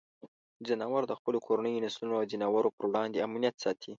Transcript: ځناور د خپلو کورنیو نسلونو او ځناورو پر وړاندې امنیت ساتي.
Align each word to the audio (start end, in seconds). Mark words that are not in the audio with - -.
ځناور 0.67 1.03
د 1.07 1.11
خپلو 1.19 1.37
کورنیو 1.47 1.83
نسلونو 1.85 2.13
او 2.19 2.29
ځناورو 2.31 2.73
پر 2.77 2.85
وړاندې 2.89 3.23
امنیت 3.27 3.55
ساتي. 3.63 3.89